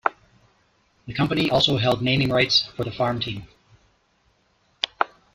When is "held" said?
1.77-2.01